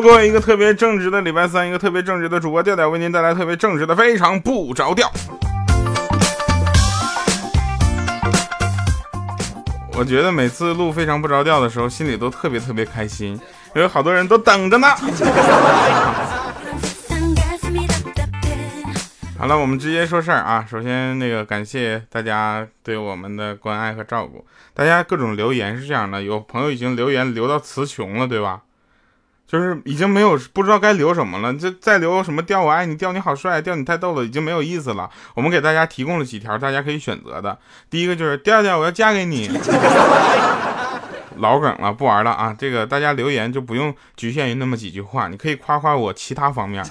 [0.00, 5.10] 位，一个特别正直的礼拜三，一个特别正直的主播调调为您带来特别正直的非常不着调。
[9.96, 13.38] 我觉得每次录非常不着调的时候，心里都特别特别开心，
[13.74, 14.88] 因为好多人都等着呢。
[19.38, 20.66] 好了，我们直接说事儿啊。
[20.70, 24.44] 首先，那个感谢大家对我们的关爱和照顾。
[24.74, 28.60] 大家各种留言是这样的，有朋友已经留言留到词穷了，对吧？
[29.50, 35.10] 就是已经没有不知道该留什么了，这再留什么调我爱你，调你好帅，调你太逗了，已经没有意思了。
[35.34, 37.58] 我们给大家提供了几条，大家可以选择的。
[37.90, 39.50] 第一个就是调调，我要嫁给你，
[41.38, 42.54] 老梗了，不玩了啊。
[42.56, 46.84] 这个大家留言就不用局限于那么几句话，你可以夸夸我其他方面。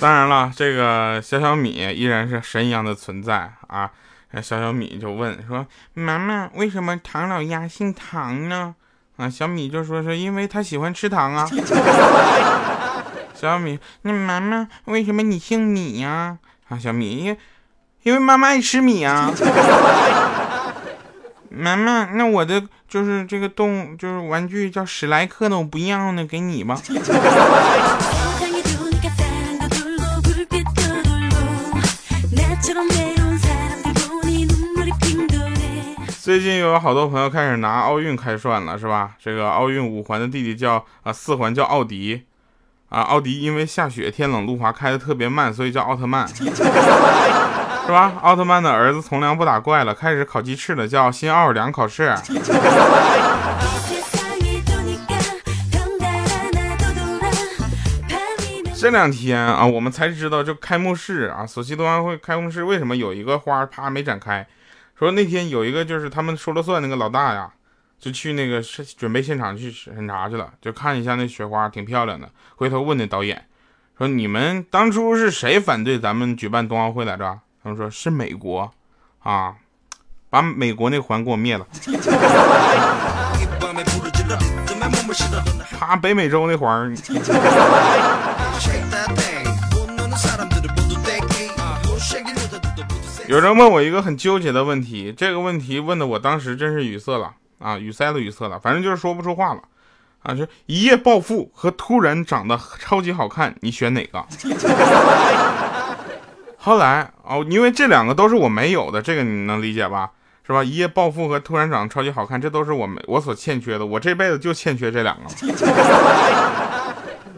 [0.00, 3.88] 当然了，这个小小米依然是神一样的存在啊。
[4.32, 8.74] 那小小米就问说：“妈妈，为什么唐老鸭姓唐呢？”
[9.16, 11.46] 啊，小米就说：“是因为他喜欢吃糖啊。
[13.34, 16.38] ”小米，那妈妈为什么你姓米呀？
[16.68, 17.36] 啊，小米，
[18.04, 19.30] 因为妈妈爱吃米啊。
[21.50, 26.80] 妈妈，那我的就是这个动就是玩具叫史莱克呢，我不要呢，给你吧。
[36.22, 39.16] 最近又有好多朋友开始拿奥运开涮了，是吧？
[39.18, 42.22] 这个奥运五环的弟弟叫啊四环叫奥迪，
[42.90, 46.44] 啊奥迪因为下雪天冷路滑开的特别慢，所以叫奥特曼， 是
[47.88, 48.12] 吧？
[48.22, 52.14] 奥特曼的儿子从良不打怪了，开始烤鸡翅了，叫新奥尔良烤翅。
[58.80, 64.46] 这两天啊，我们才知道，就开幕式啊，索契冬奥会开幕式为什么有一个花啪没展开。
[65.02, 67.50] 说那天有一个就是他们说了算那个老大呀，
[67.98, 72.30] 就去那个是准备现场去审查去了，就看一下那雪花挺漂亮的。
[72.54, 73.48] 回头问那导演
[73.98, 78.70] 说：“你们当初是谁反对咱们举办冬奥会来着？”他们说是美国
[79.24, 79.56] 啊，
[80.30, 81.66] 把美国那环给我灭了。
[85.80, 86.94] 他，北美洲那环。
[93.32, 99.62] 有人问我一个很纠结的问题，这个问题问的我当时真是语塞了啊，语塞了，语塞了，反正就是说不出话了
[100.22, 104.22] 啊，就一夜暴富和突然长得超级好看，你选哪个？
[106.58, 110.10] 后来哦，因为这两个都是我没有的，这个你能理解吧？
[110.46, 110.62] 是吧？
[110.62, 115.30] 一夜暴富和突然长得超级好看，这都是我没我所欠缺的，我这辈子就欠缺这两个，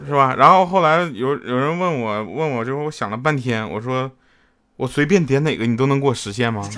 [0.05, 0.35] 是吧？
[0.37, 4.11] 然后后来有有人问我问我之后，我想了半天，我说。
[4.77, 6.61] 我随便点哪个，你都能给我实现吗？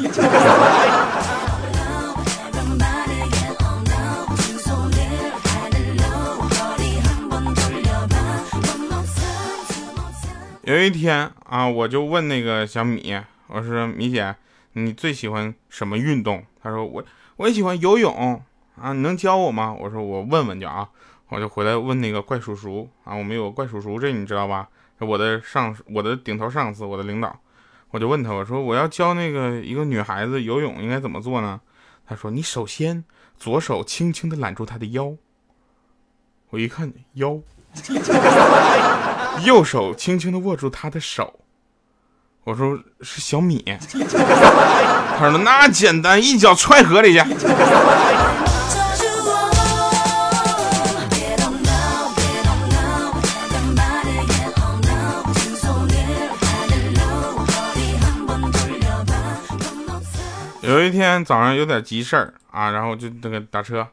[10.64, 14.36] 有一天啊，我就问那个小米，我说米姐，
[14.74, 16.46] 你最喜欢什么运动？
[16.62, 17.04] 她说我
[17.38, 18.40] 我也喜欢游泳
[18.80, 19.74] 啊，你能教我吗？
[19.74, 20.88] 我说我问问去啊，
[21.30, 24.68] 我就回来问那个怪叔叔啊，我们有个怪叔叔，这你知道吧？
[25.00, 27.36] 我的上我的顶头上司，我的领导。
[27.92, 31.62] 我就问他，我说我要教那个一个女孩子游泳应该怎么做呢？
[32.06, 33.04] 他说你首先
[33.38, 35.14] 左手轻轻的揽住她的腰，
[36.50, 37.40] 我一看腰，
[39.44, 41.40] 右手轻轻的握住她的手，
[42.44, 43.64] 我说是小米，
[45.18, 47.20] 他说那简单，一脚踹河里去。
[60.68, 63.88] 有一天早上有点急事儿啊，然后就那个打车，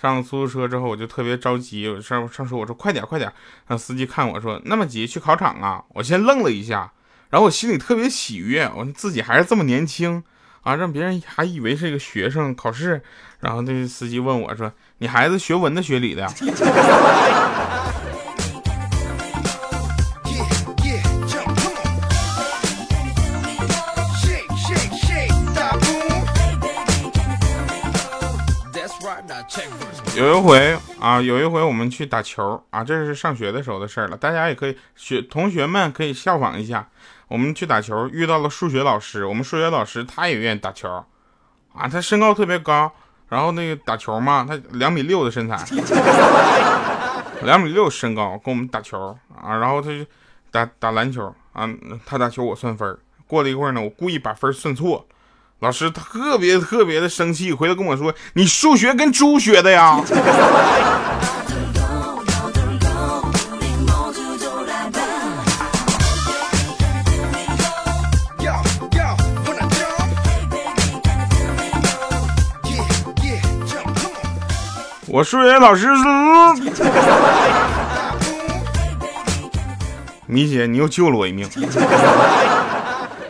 [0.00, 3.32] 上了出租车之后我就特别着急，上上车我说快点快点，
[3.66, 6.92] 让司机看我说那么急去考场啊，我先愣了一下，
[7.30, 10.22] 然后我心里特别喜悦，我自己还是这么年轻
[10.64, 13.02] 啊，让别人还以为是一个学生考试，
[13.40, 16.26] 然后那司机问我说你孩子学文的学理的？
[30.18, 34.16] 有一回啊，有一回我们去打球啊，这是上学的时候的事儿了。
[34.16, 36.88] 大家也可以学，同学们可以效仿一下。
[37.28, 39.24] 我们去打球，遇到了数学老师。
[39.24, 40.88] 我们数学老师他也愿意打球
[41.72, 42.90] 啊，他身高特别高，
[43.28, 45.56] 然后那个打球嘛，他两米六的身材，
[47.44, 50.04] 两米六身高跟我们打球啊，然后他就
[50.50, 51.68] 打打篮球啊，
[52.04, 52.98] 他打球我算分。
[53.28, 55.06] 过了一会儿呢，我故意把分算错
[55.60, 60.00] 老师特别特别的生气，回头跟我说：“你数学跟猪学的呀？”
[75.10, 76.04] 我数学老师是
[80.26, 81.50] 米姐，你又救了我一命。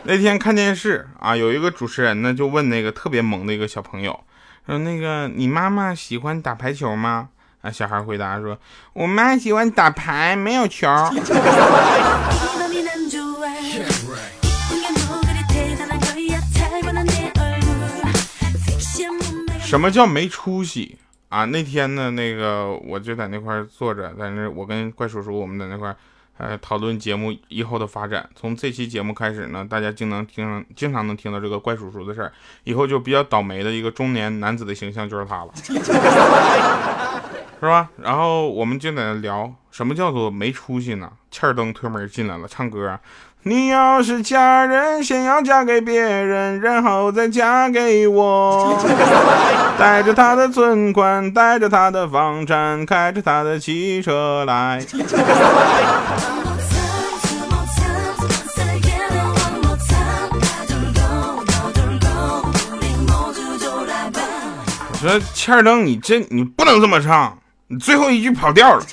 [0.08, 4.18] 那天看电视啊，有一个主持人呢，就问那个特别萌的一个小朋友，
[4.64, 7.28] 说：“那个你妈妈喜欢打排球吗？”
[7.60, 8.58] 啊，小孩回答说
[8.94, 10.88] ：“我妈喜欢打牌，没有球。
[19.60, 20.96] ”什么叫没出息
[21.28, 21.44] 啊？
[21.44, 25.94] 那天呢，那个我就在那块坐着，在那我跟怪叔叔我们在那块。
[26.38, 28.28] 呃，讨论节目以后的发展。
[28.34, 32.32] 从这期节目开始呢，大家经常听，经常能听到这个怪叔叔的事儿。
[32.64, 35.52] 以后就比较倒霉的一个中年男子的形象就是他了，
[37.60, 37.90] 是吧？
[37.96, 41.12] 然后我们就在那聊，什么叫做没出息呢？
[41.30, 42.98] 欠儿登推门进来了，唱歌。
[43.48, 48.78] 你要是嫁人，先要嫁给别人，然后再嫁给我。
[49.80, 54.84] 带着他的存款，带着他的房产，开着他的汽车来。
[64.90, 68.84] 我说欠儿登，你这你不能这么唱，你最后一句跑调了。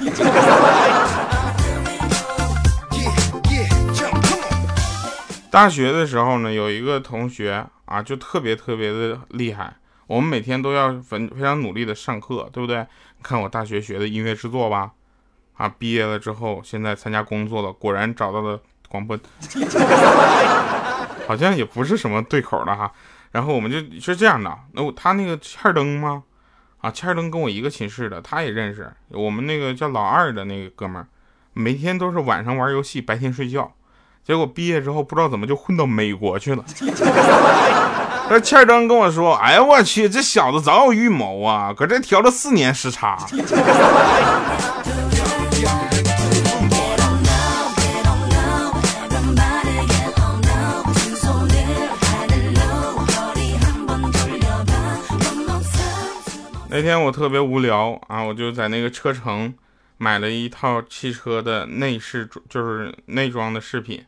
[5.56, 9.74] 大学的时候呢，有一个同学啊，就特别特别的厉害。
[10.06, 12.86] 我们每天都要非非常努力的上课，对不对？
[13.24, 14.92] 看我大学学的音乐制作吧，
[15.54, 18.60] 啊，毕业了之后，现在参加工作了，果然找到了
[18.90, 19.18] 广播，
[21.26, 22.92] 好像也不是什么对口的哈。
[23.32, 26.24] 然后我们就是这样的，那我他那个欠灯吗？
[26.80, 28.92] 啊，欠灯跟我一个寝室的，他也认识。
[29.08, 31.08] 我们那个叫老二的那个哥们儿，
[31.54, 33.74] 每天都是晚上玩游戏，白天睡觉。
[34.26, 36.66] 结果毕业之后不知道怎么就混到美国去了。
[38.28, 43.16] 这欠灯跟我说：“哎呀，我去，这小子早有预谋啊，搁这调了四年时差。”
[56.68, 59.54] 那天我特别无聊啊，我就在那个车城
[59.98, 64.04] 买了一套汽车的内饰，就是内装的饰品。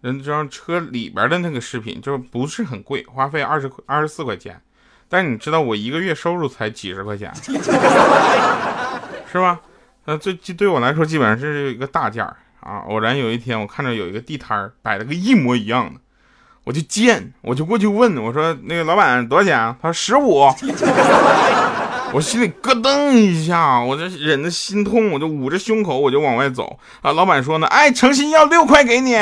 [0.00, 4.60] 人知道车里边的那个饰品就不是很贵，花费二十块二十四块钱，
[5.08, 7.32] 但你知道我一个月收入才几十块钱，
[9.30, 9.60] 是吧？
[10.04, 12.78] 那这这对我来说基本上是一个大件儿啊。
[12.86, 16.00] 偶然有一天我看着有一个地摊摆了个一模一样的，
[16.64, 20.48] 我就贱，我就过去问我说：“那个老板多少钱啊？”他说：“十五。”
[22.10, 26.78] 我心里咯噔一下，我这忍着心痛，我就捂着胸口，我就往外走。
[27.02, 29.14] 啊，老板说呢，哎，诚心要六块给你。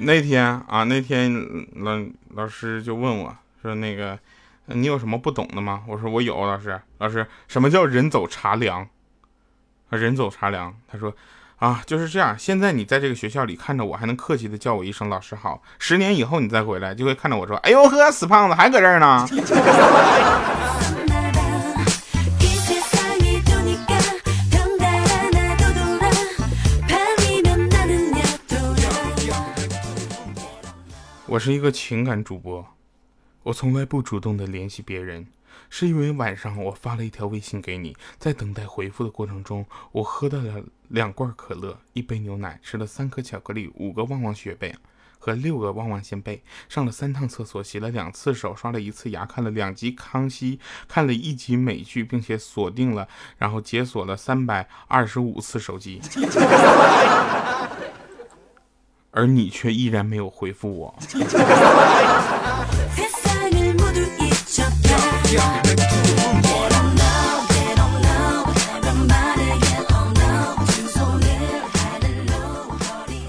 [0.00, 1.32] 那天啊，那天
[1.76, 1.98] 老
[2.34, 4.18] 老师就问我说那个。
[4.70, 5.82] 你有什么不懂的吗？
[5.88, 8.86] 我说我有，老师，老师，什么叫人走茶凉？
[9.88, 10.74] 啊，人走茶凉。
[10.86, 11.10] 他说，
[11.56, 12.38] 啊，就是这样。
[12.38, 15.62] 现在你在这个学校里看着我，还能客气的叫我一声老师好。
[15.78, 19.26] 十年以后你再回来，就会看着我说，哎呦呵，死胖子还搁这儿呢。
[31.26, 32.64] 我是一个情感主播。
[33.48, 35.26] 我从来不主动的联系别人，
[35.70, 44.74] 是因为晚上我发了一条微信给你，在等待回复的过程中，我喝到了两罐可乐，一杯牛奶，吃了三颗巧克力，五个旺旺雪贝
[45.18, 56.02] 和六个旺旺仙贝，上了三趟厕所，洗了两次手，刷了一次牙，看了两集康熙，看了一集美剧，并且锁定了，然后解锁了三百二十五次手机，
[59.10, 60.94] 而你却依然没有回复我。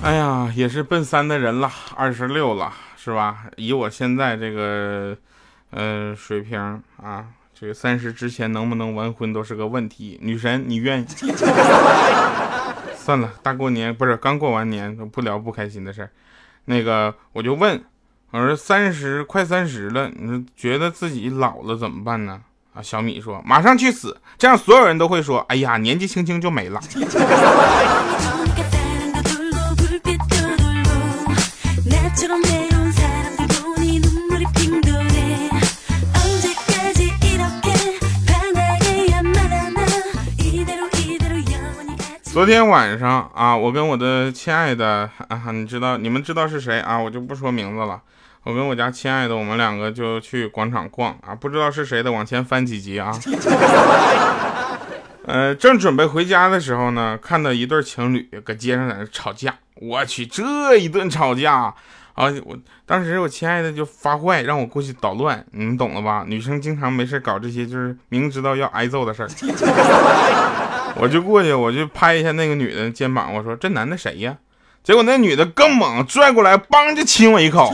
[0.02, 3.44] 哎呀，也是奔三的人了，二十六了，是吧？
[3.58, 5.18] 以我现在这个，
[5.72, 10.18] 呃，水平啊，这个三十之前能不能完婚都是个问题。
[10.22, 11.06] 女神，你愿意？
[12.96, 16.10] 算了，大过年不是刚过完年，不聊不开心的事儿。
[16.64, 17.84] 那个，我就问，
[18.32, 22.42] 我说三十快三十了，你说觉得自己老了怎么办呢？
[22.74, 26.80] 啊，小米说马上去死，这样所有人都会说，哎呀，年纪轻轻就没了。
[42.32, 46.98] 昨天晚上啊，我跟我的亲爱的啊，你知道你们知道是谁啊？
[46.98, 48.00] 我就不说名字了。
[48.44, 53.12] 我跟我家亲爱的，我们两个就去广场逛啊，不知道是谁的，往前翻几集啊。
[55.26, 59.56] 呃，正准备回家的时候呢，看到一对情侣搁街上在那吵架。
[59.76, 61.74] 我去，这一顿吵架
[62.14, 62.32] 啊！
[62.46, 62.56] 我
[62.86, 66.24] 当时我亲爱的就发坏，让我过去捣乱，你们懂了吧？
[66.28, 69.30] 女生经常没事搞这些，就是明知道要挨揍的事儿。
[70.96, 74.36] 我就过去，我就拍一下那个女的肩膀，我说：“这男的谁呀？”
[74.84, 77.74] 结果那女的更猛，拽过来，梆就亲我一口。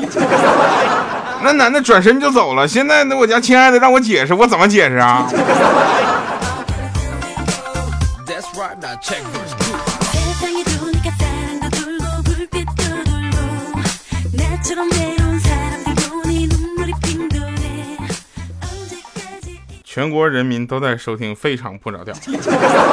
[1.44, 2.68] 那男的转身就走了。
[2.68, 5.28] 现在那我家亲爱的让我解释，我怎么解释啊？
[19.96, 22.14] 全国人民都在收听《非常不着调》。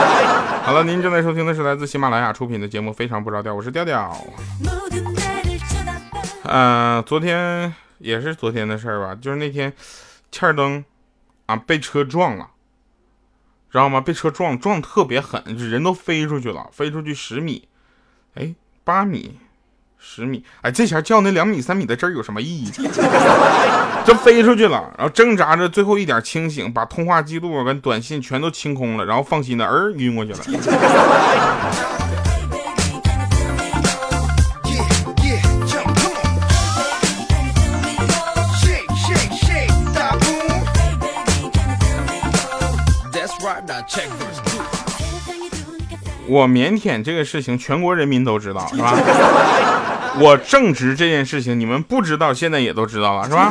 [0.62, 4.16] 好了，您正在收听的是来自喜马拉雅出品的节目《非常不着调》，我是调调。
[6.44, 9.72] 呃，昨天也是昨天的事儿吧，就是那天，
[10.30, 10.84] 欠儿灯
[11.46, 12.50] 啊被车撞了，
[13.72, 14.00] 知道吗？
[14.00, 17.66] 被车撞撞特别狠，人都飞出去了，飞出去十米，
[18.34, 18.54] 哎，
[18.84, 19.40] 八米。
[20.04, 22.70] 十米，哎，这前叫那两米三米的针有什么意义？
[24.04, 30.38] 就飞出去了，然后挣扎着最后一点清醒，把通话记录跟短信全都清空了，然后放心的儿晕过去了。
[46.28, 48.94] 我腼腆这个事情，全国人民都知道，是吧？
[50.20, 53.50] 我正直这件事情，你们不知道，现在也都知道了，是吧？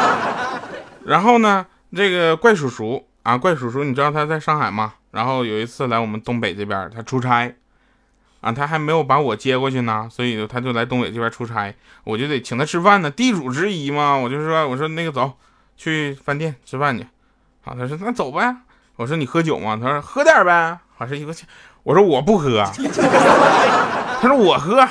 [1.04, 4.94] 然后呢，这个怪叔叔啊，怪叔叔，你知道他在上海吗？
[5.10, 7.54] 然后有一次来我们东北这边，他出差，
[8.40, 11.74] 啊，他还没有把我接过去呢，所以他就来东北这边出差，
[12.04, 15.32] 我就得请他吃饭呢，地主之谊嘛，我就说，我说那个走，
[15.76, 17.04] 去饭店吃饭去，
[17.64, 18.56] 啊，他说那走呗，
[18.96, 19.78] 我说你喝酒吗？
[19.80, 21.34] 他说喝点呗，好是一个。
[21.82, 22.64] 我说我不喝，
[24.22, 24.88] 他说我喝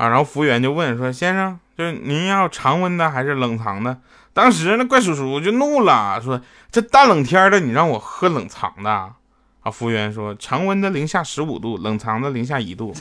[0.00, 3.98] 啊，然后服务员就问说先生，就是您要常温的还是冷藏的？
[4.32, 6.40] 当时那怪叔叔就怒了，说
[6.70, 9.10] 这大冷天的你让我喝冷藏的啊？
[9.70, 12.94] 服务员说常温的零下十五度，冷藏的零下一度。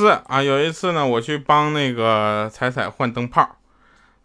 [0.00, 3.56] 次啊，有一次呢，我去帮那个彩彩换灯泡，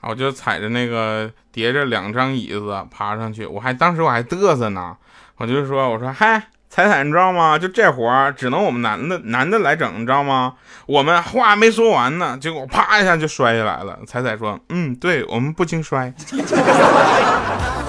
[0.01, 4.95] 我就踩着那个叠着两张椅子爬上去，我还当时我还嘚瑟呢，
[5.37, 7.59] 我就说，我说嗨，彩彩，你知道吗？
[7.59, 10.53] 就这活儿只能我们男的男的来整，你知道吗？
[10.85, 13.99] 我们话没说完呢，结果啪一下就摔下来了。
[14.07, 16.13] 彩彩说，嗯，对我们不经摔。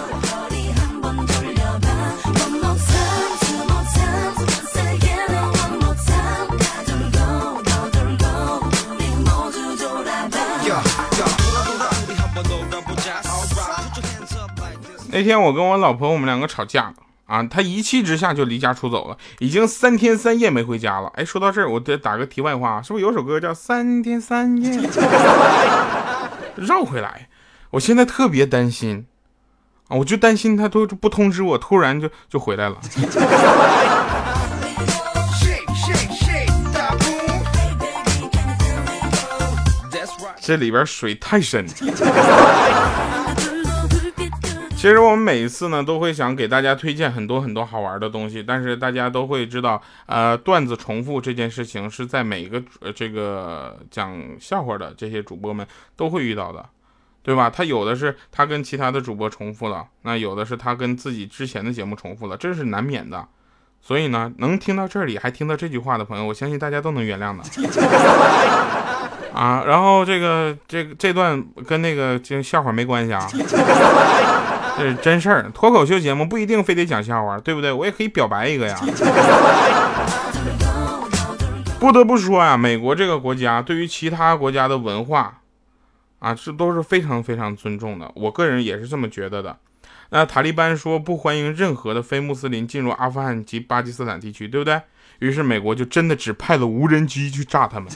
[15.16, 16.94] 那天我跟我老婆，我们两个吵架了
[17.25, 21.11] 啊，她一气之下就离家出走了，已经三天三夜没回家了。
[21.14, 24.78] 哎，说到这儿，我得打个题外话，是不是有首歌叫《三天三夜》？
[26.56, 27.30] 绕回来，
[27.70, 29.06] 我现在特别担心
[29.88, 32.76] 啊，我就担心她都不通知我，突然就就回来了。
[40.42, 41.66] 这里边水太深。
[44.86, 52.62] 其实我们每一次呢，都会想给大家推荐很多很多好玩的东西，但是大家都会知道，呃，段子重复这件事情是在每个
[52.94, 55.66] 这个讲笑话的这些主播们
[55.96, 56.64] 都会遇到的，
[57.24, 57.50] 对吧？
[57.50, 63.26] 他有的是他跟其他的主播重复了，那有的是他跟自己之前的节目重复了，这是难免的。
[63.80, 67.42] 所以呢，能听到这里还听到这句话的朋友，我相信大家都能原谅的。
[69.34, 73.28] 啊，然后这个这这段跟那个就笑话没关系啊。
[74.78, 77.73] 这是真事儿，脱口秀节目不一定非得讲笑话，对不对？
[77.73, 78.78] 我也可以表白一个呀。
[81.78, 85.40] 不得不说呀，美国这个国家对于其他国家的文化
[86.18, 88.11] 啊，这都是非常非常尊重的。
[88.14, 89.56] 我个人也是这么觉得的。
[90.11, 94.80] 那塔利班说不欢迎任何的非穆斯林进入阿富汗及巴基斯坦地区，对不对？
[95.21, 97.90] 于是美国就真的只派了无人机去炸他们。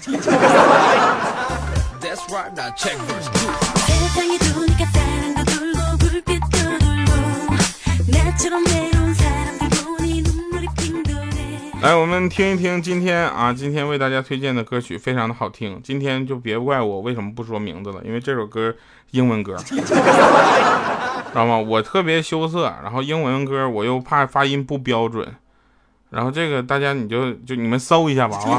[11.83, 15.79] 来，我们听一听今天啊，今天为大家推荐的歌曲非常的好听。
[15.85, 18.75] 今天就别怪我为什么不说名字了，因为这首歌
[19.11, 19.75] 英文歌， 知
[21.35, 21.59] 道吗？
[21.59, 25.35] 我特别羞涩，然后英文歌我又怕发音不标准，
[26.09, 28.59] 然后这个大家你就就你们搜一下吧，好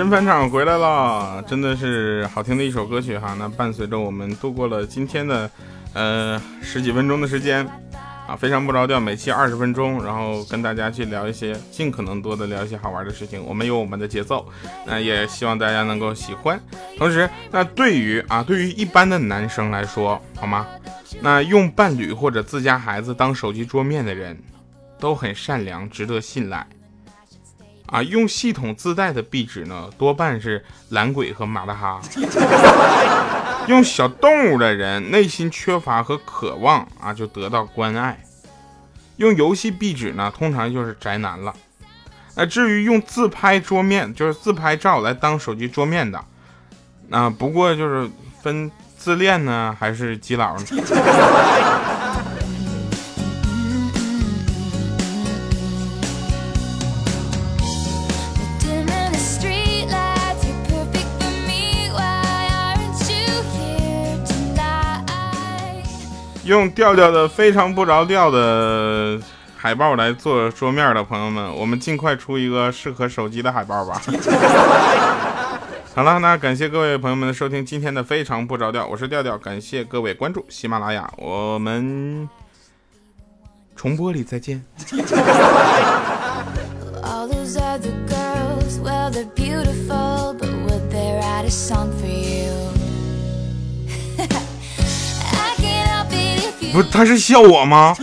[0.00, 0.08] 真？
[0.08, 3.36] 返场回来了，真的是好听的一首歌曲哈。
[3.38, 5.50] 那伴随着我们度过了今天的
[5.92, 7.68] 呃十几分钟的时间
[8.26, 13.44] 啊，非常不着调，每期二十分钟，然后跟大家去聊一些尽可能多的聊一些好玩的事情。
[13.44, 14.48] 我们有我们的节奏，
[14.86, 16.58] 那也希望大家能够喜欢。
[16.96, 20.66] 同时，那对于啊对于一般的男生来说，好吗？
[21.20, 24.34] 那用伴侣或者自家孩子当手机桌面的人，
[24.98, 26.66] 都很善良，值得信赖。
[27.90, 32.00] 啊，用系统自带的壁纸呢，多半是懒鬼和马大哈。
[33.66, 38.18] 用小动物的人，内心缺乏和渴望啊，就得到关爱。
[39.16, 41.52] 用游戏壁纸呢，通常就是宅男了。
[42.36, 46.24] 那至于用自拍桌面，就是自拍照来当手机桌面的，
[47.10, 48.08] 啊不过就是
[48.40, 50.64] 分自恋呢，还是基佬呢？
[66.50, 69.16] 用调调的非常不着调的
[69.56, 74.02] 海报来做桌面的朋友们，我们尽快出一个适合手机的海报吧。
[75.94, 82.28] 好了，那感谢各位朋友们的收听，今天的非常不着调，我是调调，感谢各位关注喜马拉雅，我们
[83.76, 84.60] 重播里再见。
[96.72, 97.94] 不，他是笑我吗？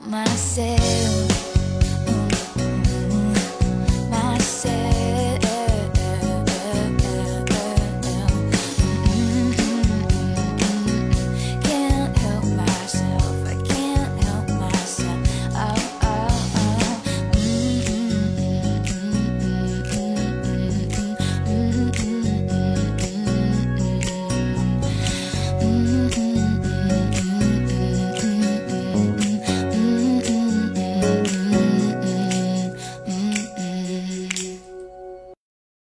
[0.00, 1.21] myself.